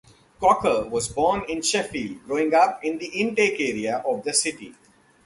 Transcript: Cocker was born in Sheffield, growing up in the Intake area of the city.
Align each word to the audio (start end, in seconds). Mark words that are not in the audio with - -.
Cocker 0.39 0.89
was 0.89 1.07
born 1.09 1.43
in 1.47 1.61
Sheffield, 1.61 2.25
growing 2.25 2.55
up 2.55 2.83
in 2.83 2.97
the 2.97 3.05
Intake 3.05 3.59
area 3.59 3.97
of 3.99 4.23
the 4.23 4.33
city. 4.33 4.73